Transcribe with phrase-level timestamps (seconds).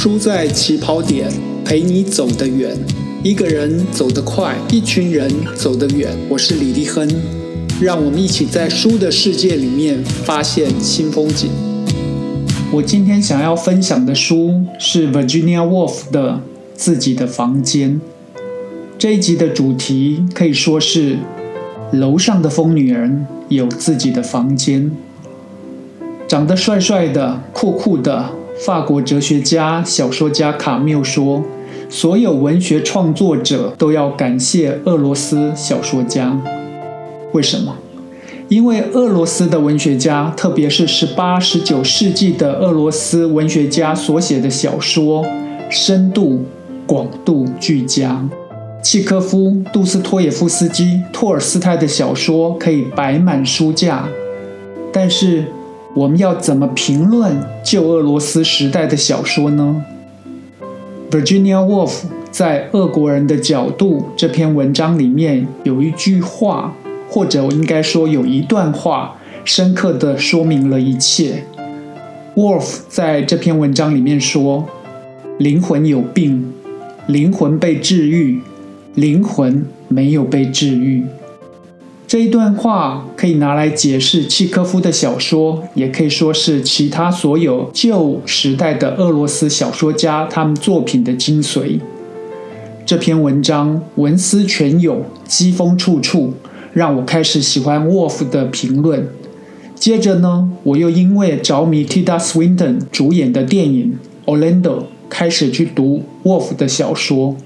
[0.00, 1.28] 输在起跑点，
[1.64, 2.70] 陪你走得远。
[3.24, 6.16] 一个人走得快，一群人走得远。
[6.28, 7.04] 我是李立亨，
[7.80, 11.50] 让我们一起在书的世界里面发现新风景。
[12.70, 16.34] 我今天想要分享的书是 Virginia Wolf 的
[16.74, 18.00] 《自己的房间》。
[18.96, 21.16] 这一集的主题可以说是
[21.90, 24.92] 楼上的疯女人有自己的房间。
[26.28, 31.44] 长得帅帅的、酷酷的法国哲学家、小说家卡缪说
[31.88, 36.36] ：“所有文学创作者都要感谢俄罗斯小说家。
[37.32, 37.76] 为什么？
[38.48, 45.24] 因为俄罗斯的文学家，特别是十八、十九世纪的俄罗斯文学家所写的小说，
[45.70, 46.44] 深度、
[46.84, 48.28] 广度俱佳。
[48.82, 54.08] 契科夫、杜斯托也夫斯基、托尔斯泰的小说可以摆满书架，
[54.92, 55.44] 但是。”
[55.94, 59.84] 我们要怎么评论旧俄罗斯时代的小说呢
[61.10, 66.74] ？Virginia Woolf 在《俄国人的角度》这篇文章里面有一句话，
[67.08, 71.44] 或者我应该说有一段话，深刻的说明了一切。
[72.36, 74.66] Woolf 在这篇文章里面说
[75.38, 76.52] ：“灵魂有病，
[77.06, 78.40] 灵魂被治愈，
[78.94, 81.06] 灵魂没有被治愈。”
[82.08, 91.78] 这一段话可以拿来解释契科夫的小说，也可以说是其他所有旧时代的俄罗斯小说家他们作品的精髓。
[92.86, 96.32] 这篇文章文思泉涌，机锋处处，
[96.72, 99.06] 让我开始喜欢沃夫的评论。
[99.74, 103.98] 接着呢，我又因为着迷 Tilda Swinton 主演的电影
[104.34, 104.62] 《Orlando》，
[105.10, 107.36] 开始去读沃夫的小说。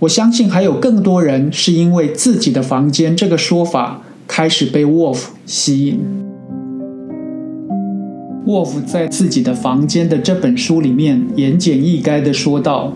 [0.00, 6.00] 我相信还有更多人是因为自己的房间这个说法开始被 Wolf 吸引。
[8.46, 12.94] Wolf 在自己的房间的这本书里面言简意赅地说道：“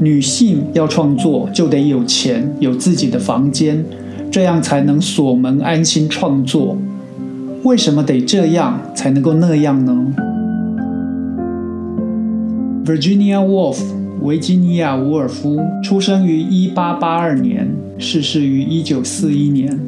[0.00, 3.82] 女性要创作就得有钱，有自己的房间，
[4.30, 6.76] 这样才能锁门安心创作。
[7.62, 10.12] 为什么得这样才能够那样呢
[12.84, 13.97] ？”Virginia Wolf。
[14.22, 17.68] 维吉尼亚·伍尔夫出生于1882年，
[17.98, 19.80] 逝世于1941年。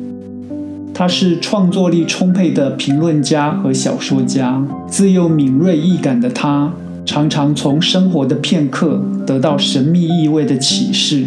[0.94, 6.72] 他是创作力充沛的评论家和小说家，自幼敏锐易感的他，
[7.04, 11.24] 常常从生活的片刻得到神秘意味的启示。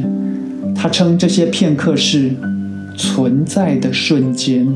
[0.75, 2.31] 他称这些片刻是
[2.95, 4.67] 存在的瞬间。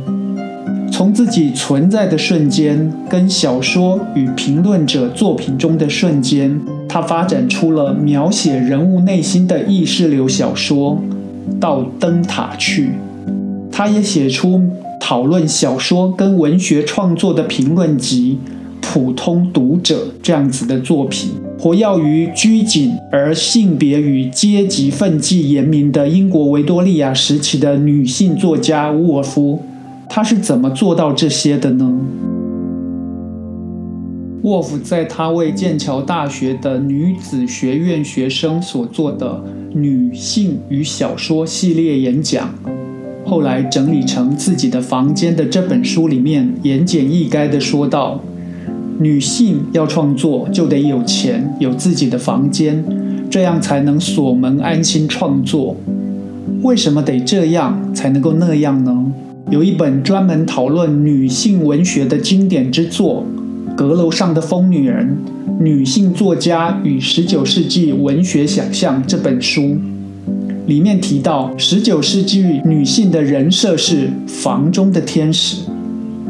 [0.91, 6.59] 从自己存在的瞬间，跟小说与评论者作品中的瞬间。
[6.89, 10.97] 他发展出了描写人物内心的意识流小说，
[11.59, 12.91] 到灯塔去。
[13.71, 14.61] 他也写出
[14.99, 18.39] 讨论小说跟文学创作的评论集
[18.81, 21.31] 《普通读者》这样子的作品。
[21.59, 29.61] 活跃于拘谨而性别与阶级分际严明的英国维多利亚时期的女性作家沃尔夫，
[30.07, 31.91] 她是怎么做到这些的呢？
[34.47, 39.43] 沃夫在他为剑桥大学的女子学院学生所做的
[39.77, 42.49] 《女性与小说》系列演讲，
[43.25, 48.21] 后来整理成自己的房间的这本书里面，言简意赅地说道
[49.01, 52.81] ：“女性要创作就得有钱，有自己的房间，
[53.29, 55.75] 这样才能锁门安心创作。
[56.61, 59.11] 为什么得这样才能够那样呢？
[59.49, 63.25] 有一本专门讨论女性文学的经典之作。”
[63.77, 65.19] 阁楼上的疯女人，
[65.59, 69.77] 女性作家与十九世纪文学想象这本书
[70.65, 75.61] 里面提到，十九世纪女性的人设是房中的天使，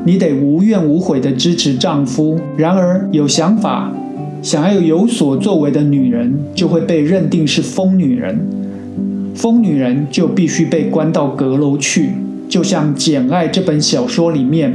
[0.06, 2.38] 你得无怨无悔地支持丈夫。
[2.58, 3.94] 然而有想法、
[4.42, 8.38] 想要有所作为的女人，就会被认定是疯女人，
[9.34, 12.10] 疯女人就必须被关到阁楼去，
[12.50, 14.74] 就像《简爱》这本小说里面。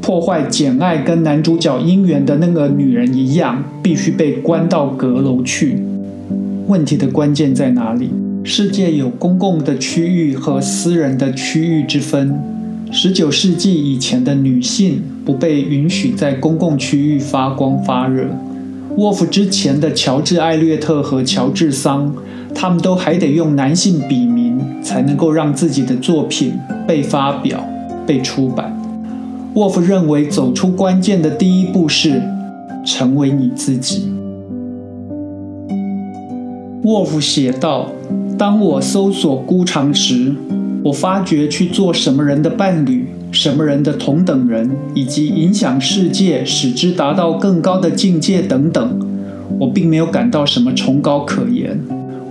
[0.00, 5.78] 破坏简爱跟男主角姻缘的那个女人一样，必须被关到阁楼去。
[6.66, 8.10] 问题的关键在哪里？
[8.42, 12.34] 世界有公共的区域和私人的区域之分。
[12.90, 18.24] 十九世纪以前的女性不被允许在公共区域发光发热。
[18.96, 22.12] 沃夫之前的乔治·艾略特和乔治·桑，
[22.54, 26.54] 他们都还得用男性笔名才能够让自己的作品
[26.88, 27.64] 被发表、
[28.06, 28.79] 被出版。
[29.60, 32.22] 沃夫认为，走出关键的第一步是
[32.82, 34.10] 成为你自己。
[36.84, 37.92] 沃夫写道
[38.38, 40.34] ：“当我搜索孤长时，
[40.82, 48.98] 我发觉去做什么人的伴侣、什么人的同等人，以及影响世界，使之达到更高的境界等等。
[49.58, 51.78] 我并没有感到什么崇高可言。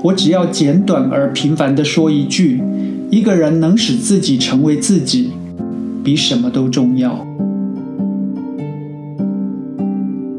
[0.01, 2.59] 我只要简短而平凡地说一句：
[3.11, 5.29] 一个人能使自己成为自己，
[6.09, 7.23] 比什么都重要。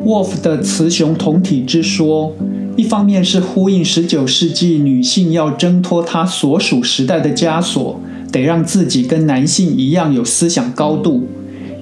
[0.05, 2.35] Wolf 的雌雄同体之说，
[2.77, 8.01] 一方面是呼应19世纪女性要挣脱她所属时代的枷锁，
[8.33, 11.21] 得让自己跟男性一样有思想高度；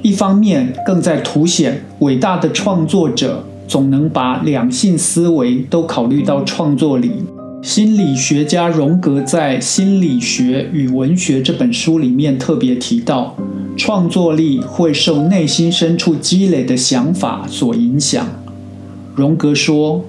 [0.02, 7.12] 一方面更在凸显伟大的创作者总能把两性思维都考虑到创作里。
[7.62, 13.34] 心理学家荣格在《心理学与文学》这本书里面特别提到。
[13.78, 18.26] 创作力会受内心深处积累的想法所影响。
[19.14, 20.04] 荣格说，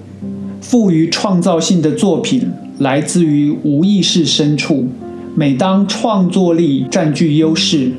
[0.60, 4.88] 富于创造性的作品来自于无意识深处。
[5.36, 7.92] 每当创作力占据优势，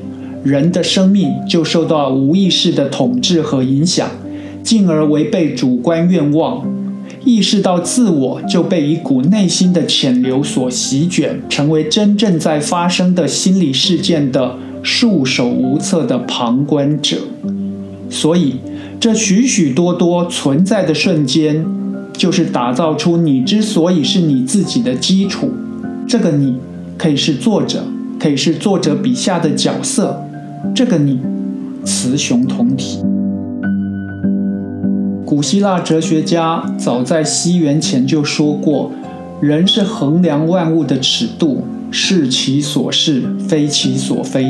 [0.43, 4.09] 人的生命就受到无意识的统治和影响，
[4.61, 6.67] 进而违背主观愿望。
[7.23, 14.57] 意识到自我，就被一股内心的潜流所席卷，成为真正在发生的心理事件的。
[14.83, 17.17] 束手无策的旁观者，
[18.09, 18.55] 所以
[18.99, 21.65] 这许许多多存在的瞬间，
[22.13, 25.51] 就是打造出你之所以是你自己的基础。
[26.07, 26.57] 这个你
[26.97, 27.83] 可以是作者，
[28.19, 30.23] 可以是作者笔下的角色。
[30.75, 31.19] 这个你，
[31.85, 32.99] 雌雄同体。
[35.25, 38.91] 古希腊哲学家早在西元前就说过，
[39.39, 44.45] 人是衡量万物的尺度，是其所是，非其所非。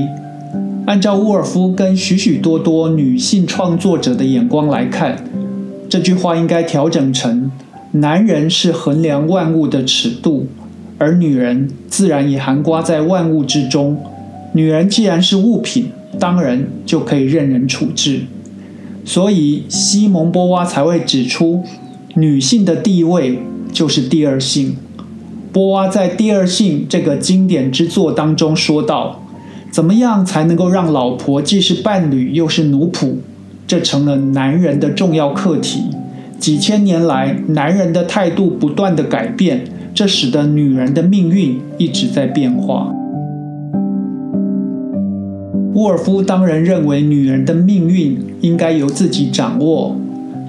[0.92, 5.24] 按照沃尔夫跟许许多多女性创作者的眼光来看，
[5.88, 7.50] 这句话应该调整成：
[7.94, 10.48] 男人是衡量万物的尺度，
[10.98, 14.04] 而女人自然也含刮在万物之中。
[14.52, 18.24] 女人既然是物品，当然就可以任人处置。
[19.06, 21.64] 所以西蒙波娃才会指出，
[22.16, 23.40] 女性的地位
[23.72, 24.76] 就是第二性。
[25.54, 29.21] 波娃在《第二性》这个经典之作当中说道。
[29.72, 33.16] 怎么样才能够让老婆既是伴侣又是奴仆？
[33.66, 35.84] 这成了男人的重要课题。
[36.38, 39.64] 几千年来，男人的态度不断的改变，
[39.94, 42.94] 这使得女人的命运一直在变化。
[45.74, 49.96] 沃尔夫当然认为女人的命运应该由自己掌握。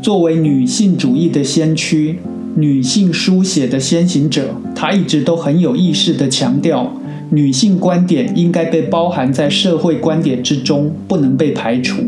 [0.03, 2.19] 作为女性主义的先驱、
[2.57, 6.93] 女性书写的先行者，他一直都很有意识地强调。
[7.35, 12.03] 女性观点应该被包含在社会观点之中，不能被排除。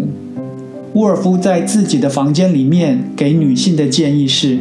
[0.92, 4.58] 沃尔夫在自己的房间里面给女性的建议是：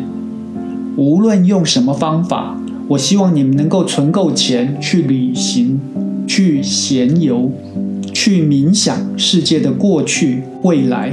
[0.96, 2.58] 无论用什么方法，
[2.88, 5.82] 我希望你们能够存够钱去旅行、
[6.26, 7.52] 去闲游、
[8.14, 11.12] 去冥想世界的过去、未来，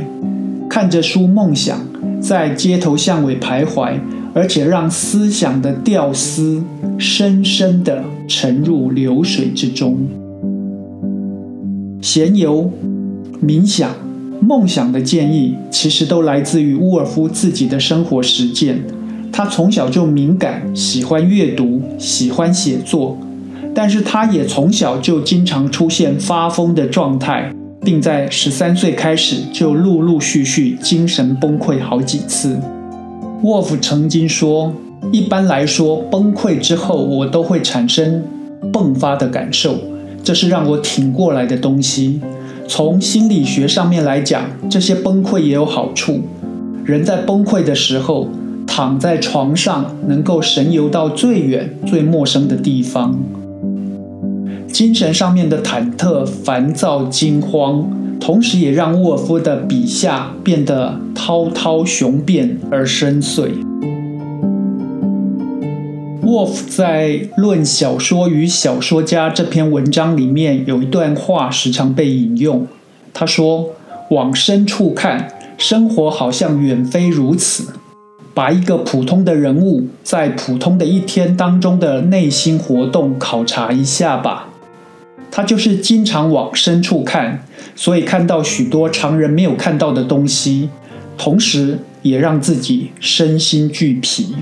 [0.68, 1.84] 看着书梦想，
[2.20, 3.94] 在街头巷尾徘徊。
[4.32, 6.62] 而且让思想的吊丝
[6.98, 9.98] 深深地沉入流水之中。
[12.00, 12.70] 闲游、
[13.44, 13.90] 冥想、
[14.40, 18.82] 梦想的建议，其实都来自于沃尔夫自己的生活实践。
[19.32, 23.18] 他从小就敏感，喜欢阅读，喜欢写作，
[23.74, 32.58] 但是他也从小就经常出现发疯的状态，并在十三岁开始就陆陆续续精神崩溃好几次。
[33.42, 34.70] 沃夫曾经说
[35.10, 38.22] ：“一般来说，崩溃之后，我都会产生
[38.70, 39.76] 迸发的感受，
[40.22, 42.20] 这是让我挺过来的东西。
[42.68, 46.20] 从心理学上面来讲，这些崩溃也有好处。
[46.84, 48.28] 人在崩溃的时候，
[48.66, 53.18] 躺在床上能够神游到最远、最陌生的地方，
[54.68, 63.50] 精神上面的忐忑、烦躁、惊慌。”同时，也让沃尔夫的笔下变得滔滔雄辩而深邃。
[66.22, 72.68] 沃夫在《论小说与小说家》这篇文章里面有一段话时常被引用。
[73.12, 73.70] 他说
[74.10, 77.72] ：“往深处看，生活好像远非如此。
[78.32, 84.49] 把一个普通的人物在普通的一天当中的内心活动考察一下吧。”
[85.30, 87.44] 他就是经常往深处看，
[87.76, 90.68] 所以看到许多常人没有看到的东西，
[91.16, 94.34] 同时也让自己身心俱疲。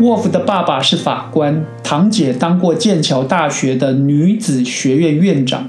[0.00, 5.68] 沃夫的爸爸是法官，堂姐当过剑桥大学的女子学院院长，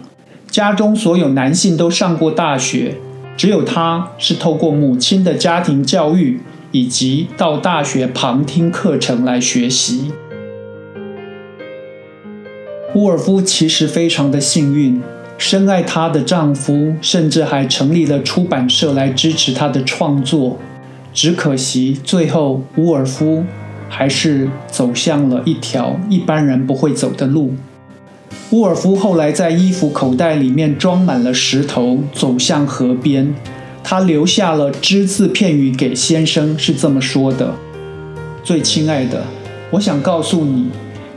[0.51, 2.95] 家中所有男性都上过大学，
[3.36, 10.12] 只有他是透过母亲的家庭教育以及到大学旁听课程来学习。
[13.00, 15.01] 沃尔夫其实非常的幸运，
[15.38, 20.58] 深爱她的丈夫，甚至还成立了出版社来支持她的创作。
[21.13, 23.46] 只可惜最后沃尔夫
[23.88, 27.53] 还是走向了一条一般人不会走的路。
[28.50, 33.34] 沃尔夫后来在衣服口袋里面装满了石头，走向河边。
[33.82, 37.56] 他留下了只字片语给先生，是这么说的
[38.44, 39.24] ：“最亲爱的，
[39.72, 40.68] 我想告诉你，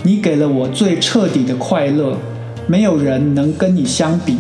[0.05, 2.19] 你给了我最彻底的快乐，
[2.67, 4.37] 没有人能跟你相比。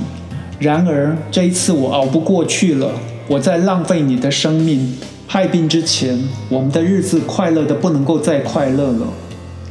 [0.58, 2.90] 然而这一次我熬不过去了，
[3.28, 4.92] 我在浪费你的生命。
[5.28, 9.06] 害病之前，我们的日子快乐的不能够再快乐了，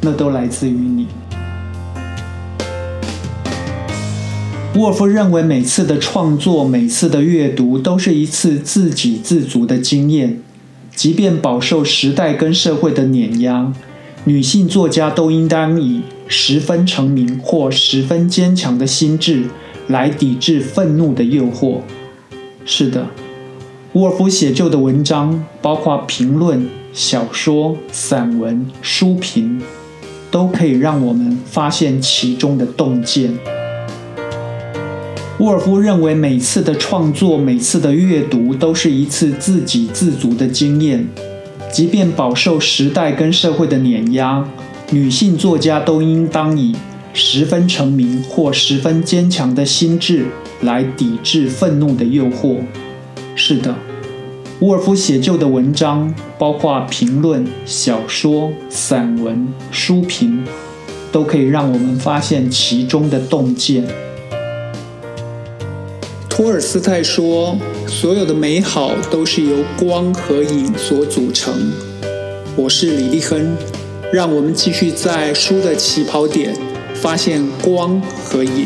[0.01, 1.07] 那都来自于你。”
[4.75, 10.39] 沃夫认为，每次的创作、每次的阅读，都是一次自给自足的经验。
[10.95, 13.73] 即便饱受时代跟社会的碾压，
[14.23, 19.45] 女性作家都应当以十分成名或十分坚强的心智
[19.87, 21.79] 来抵制愤怒的诱惑。
[22.63, 23.07] 是的，
[23.93, 29.59] 沃尔夫写就的文章，包括评论、小说、散文、书评，
[30.29, 33.35] 都可以让我们发现其中的洞见。
[35.39, 41.07] 沃尔夫认为，每次的创作、每次的阅读，都是一次自给自足的经验。
[41.71, 44.45] 即便饱受时代跟社会的碾压，
[44.91, 46.75] 女性作家都应当以
[47.13, 50.25] 十分成名或十分坚强的心智
[50.61, 52.57] 来抵制愤怒的诱惑。
[53.35, 53.73] 是的，
[54.59, 60.43] 沃尔夫写就的文章，包括评论、小说、散文、书评，
[61.11, 63.85] 都可以让我们发现其中的洞见。
[66.41, 67.55] 托尔斯泰说
[67.87, 71.71] ：“所有的美好都是由光和影所组成。”
[72.57, 73.55] 我是李立亨，
[74.11, 76.57] 让我们继续在书的起跑点
[76.95, 78.65] 发现光和影。